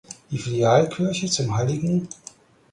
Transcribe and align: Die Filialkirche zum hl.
Die 0.31 0.39
Filialkirche 0.39 1.27
zum 1.27 1.55
hl. 1.55 2.07